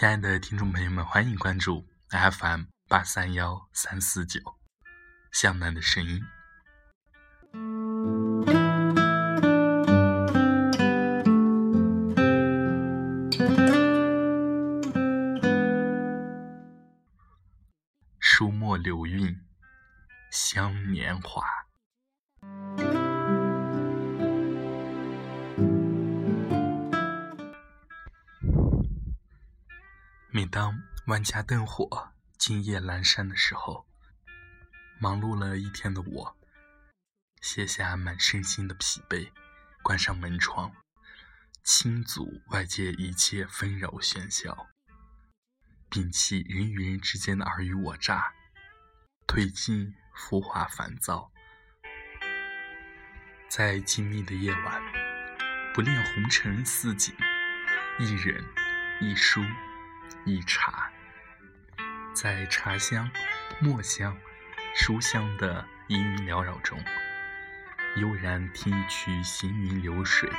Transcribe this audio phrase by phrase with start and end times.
[0.00, 4.40] 亲爱的听众朋友们，欢迎关注 FM 八三幺三四九
[5.30, 6.22] 向南的声音。
[18.18, 19.38] 书墨流韵，
[20.30, 21.59] 香年华。
[30.40, 33.86] 每当万家灯火、今夜阑珊的时候，
[34.98, 36.38] 忙碌了一天的我，
[37.42, 39.30] 卸下满身心的疲惫，
[39.82, 40.72] 关上门窗，
[41.62, 44.68] 清阻外界一切纷扰喧嚣，
[45.90, 48.32] 摒弃人与人之间的尔虞我诈，
[49.26, 51.30] 褪尽浮华烦躁，
[53.50, 54.82] 在静谧的夜晚，
[55.74, 57.14] 不恋红尘似锦，
[57.98, 58.42] 一人
[59.02, 59.44] 一书。
[60.24, 60.90] 一茶，
[62.14, 63.10] 在茶香、
[63.60, 64.16] 墨香、
[64.74, 66.78] 书香的氤氲缭绕中，
[67.96, 70.30] 悠然听一曲行云流水，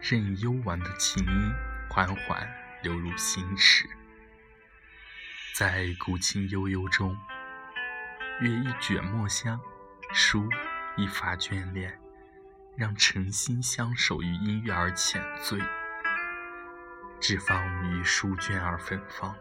[0.00, 1.52] 任幽婉的琴音
[1.88, 2.48] 缓缓
[2.82, 3.88] 流入心池。
[5.54, 7.18] 在古琴悠悠中，
[8.40, 9.58] 阅一卷墨香，
[10.12, 10.48] 书
[10.96, 11.98] 一发眷恋，
[12.76, 15.60] 让诚心相守于音乐而浅醉。
[17.20, 19.34] 只放于书卷而芬芳。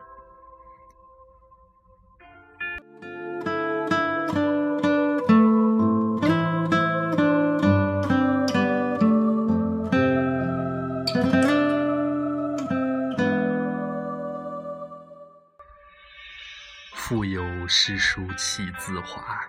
[16.93, 19.39] 腹有诗书气自华，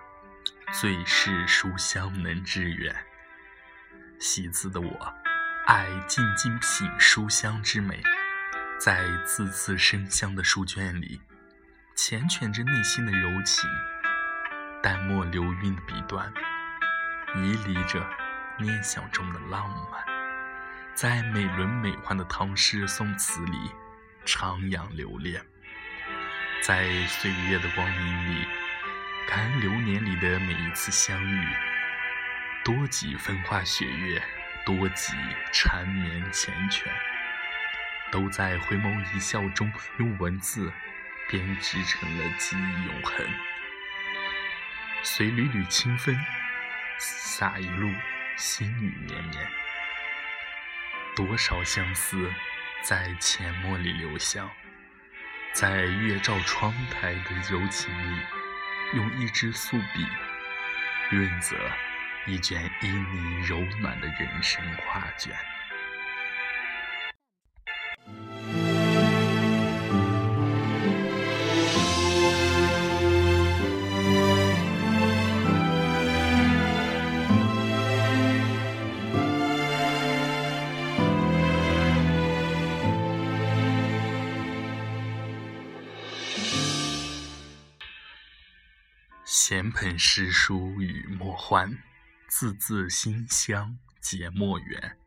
[0.71, 2.95] 最是书香能致远。
[4.17, 5.13] 喜字的我，
[5.67, 8.01] 爱静静品书香之美。
[8.79, 11.19] 在字字生香的书卷里，
[11.97, 13.69] 缱绻着内心的柔情；
[14.81, 16.31] 淡墨流韵的笔端，
[17.35, 18.09] 遗离着
[18.57, 20.01] 念想中的浪漫。
[20.95, 23.69] 在美轮美奂的唐诗宋词里，
[24.25, 25.41] 徜徉留恋；
[26.63, 28.47] 在岁月的光阴里，
[29.27, 31.47] 感恩流年里的每一次相遇。
[32.63, 34.23] 多几风花雪月，
[34.65, 35.15] 多几
[35.51, 36.85] 缠绵缱绻。
[38.11, 40.71] 都在回眸一笑中，用文字
[41.29, 43.25] 编织成了记忆永恒。
[45.03, 46.17] 随缕缕清风，
[46.97, 47.91] 洒一路
[48.35, 49.47] 心语绵绵。
[51.15, 52.31] 多少相思
[52.81, 54.49] 在浅墨里留香，
[55.53, 58.21] 在月照窗台的柔情里，
[58.95, 60.05] 用一支素笔
[61.09, 61.55] 润泽
[62.25, 65.33] 一卷旖旎柔暖的人生画卷。
[89.49, 91.75] 闲盆诗书与墨欢，
[92.27, 94.99] 字字馨香结墨缘。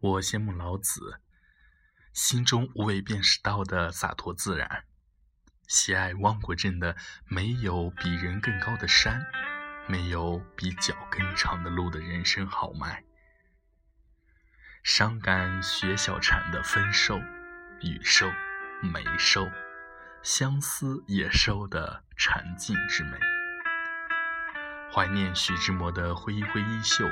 [0.00, 1.20] 我羡慕老子，
[2.12, 4.82] 心中无为便是道的洒脱自然；
[5.68, 6.96] 喜爱汪国真的
[7.28, 9.24] 没有比人更高的山，
[9.86, 13.04] 没有比脚更长的路的人生豪迈；
[14.82, 17.20] 伤感薛小禅的分手。
[17.84, 18.26] 雨收、
[18.80, 19.46] 梅收、
[20.22, 23.18] 相思也收的禅静之美，
[24.90, 27.06] 怀念徐志摩的挥一挥衣袖，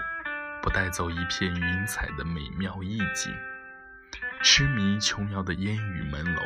[0.63, 3.31] 不带走一片云彩的美妙意境；
[4.43, 6.41] 痴迷琼瑶的烟雨朦胧，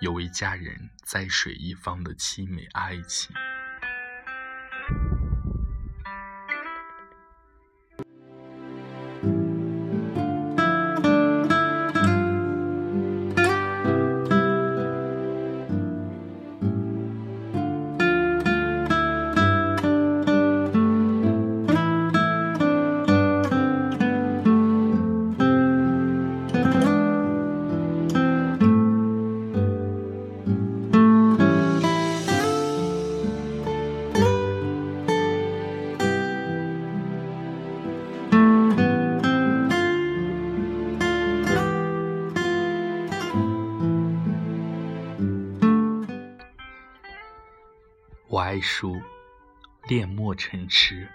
[0.00, 3.36] 有为佳人在水一方的凄美爱情。
[48.48, 48.98] 哀书，
[49.88, 51.06] 恋墨成痴，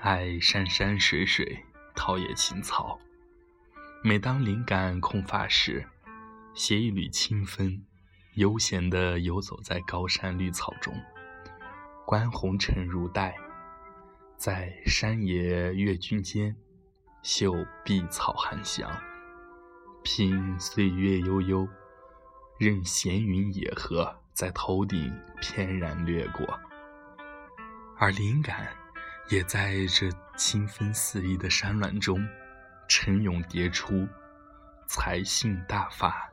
[0.00, 2.98] 爱山山水水，陶冶情操。
[4.02, 5.86] 每当灵感空乏时，
[6.52, 7.84] 携一缕清风，
[8.34, 10.92] 悠闲地游走在高山绿草中，
[12.04, 13.36] 观红尘如黛，
[14.36, 16.56] 在山野月君间，
[17.22, 17.54] 嗅
[17.84, 18.90] 碧草含香，
[20.02, 21.68] 品岁月悠悠，
[22.58, 26.58] 任闲云野鹤在头顶翩然掠过，
[27.98, 28.66] 而灵感
[29.28, 32.26] 也在这清风肆意的山峦中，
[32.88, 34.08] 沉涌迭出，
[34.86, 36.31] 才性大发。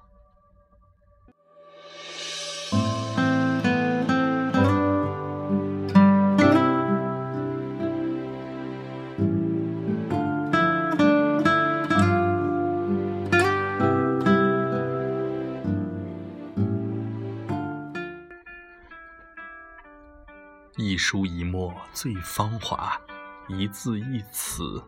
[20.89, 22.99] 一书一墨最芳华，
[23.47, 24.83] 一字一词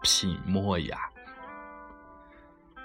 [0.00, 1.10] 品墨雅。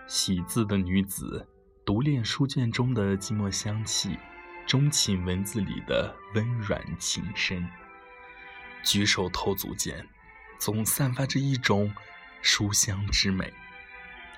[0.08, 1.48] 喜字的女子，
[1.86, 4.18] 独恋书卷中的寂寞香气，
[4.66, 7.70] 钟情文字里的温软情深。
[8.82, 10.04] 举手投足间，
[10.58, 11.94] 总散发着一种
[12.42, 13.54] 书香之美。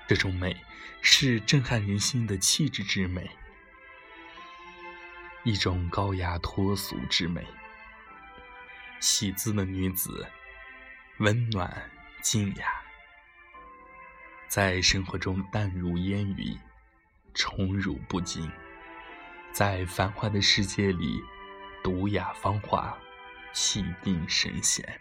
[0.06, 0.54] 这种美，
[1.00, 3.30] 是震撼人心的气质之美，
[5.44, 7.46] 一种高雅脱俗之美。
[9.00, 10.26] 喜字的女子，
[11.18, 11.90] 温暖
[12.20, 12.66] 静雅，
[14.48, 16.58] 在生活中淡如烟雨，
[17.32, 18.50] 宠辱不惊；
[19.52, 21.22] 在繁华的世界里，
[21.82, 22.98] 独雅芳华，
[23.52, 25.00] 气定神闲。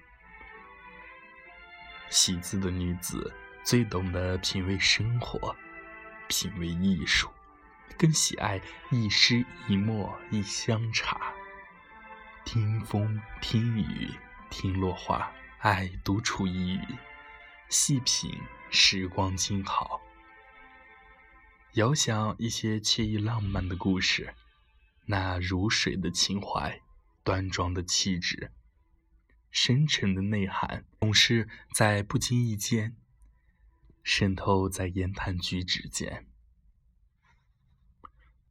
[2.09, 3.33] 喜字的女子
[3.63, 5.55] 最懂得品味生活，
[6.27, 7.27] 品味艺术，
[7.97, 8.61] 更喜爱
[8.91, 11.33] 一诗一墨一香茶。
[12.47, 14.09] 听风，听雨，
[14.49, 15.29] 听落花，
[15.59, 16.97] 爱独处一隅，
[17.67, 18.39] 细品
[18.71, 19.99] 时光静好。
[21.73, 24.33] 遥想一些惬意浪漫的故事，
[25.07, 26.81] 那如水的情怀，
[27.21, 28.53] 端庄的气质，
[29.51, 32.95] 深沉的内涵，总是在不经意间
[34.03, 36.25] 渗透在言谈举止间。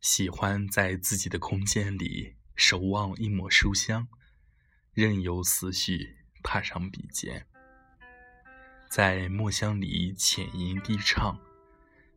[0.02, 2.36] 喜欢在自己的空间里。
[2.56, 4.08] 守望一抹书香，
[4.94, 7.46] 任由思绪踏上笔尖，
[8.88, 11.38] 在墨香里浅吟低唱，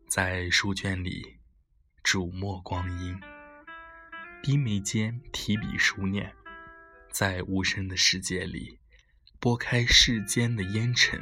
[0.08, 1.40] 在书卷里
[2.02, 3.20] 煮墨光阴，
[4.42, 6.34] 低眉间提笔书念，
[7.12, 8.80] 在无声的世界里
[9.42, 11.22] 拨开世间的烟尘，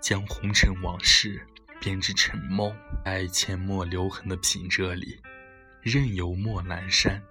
[0.00, 1.46] 将红尘往事
[1.80, 5.22] 编织成梦，在阡陌留痕的品仄里，
[5.80, 7.22] 任由墨阑珊。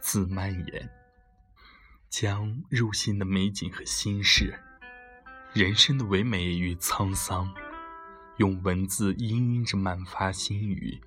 [0.00, 0.90] 自蔓延，
[2.08, 4.58] 将入心的美景和心事，
[5.52, 7.52] 人生的唯美与沧桑，
[8.38, 11.00] 用文字氤氲着满发心语，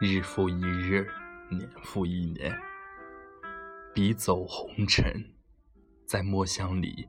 [0.00, 1.06] 日复一日，
[1.50, 2.58] 年复一年，
[3.94, 5.34] 笔走红尘，
[6.06, 7.08] 在墨香里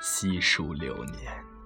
[0.00, 1.57] 细数流年。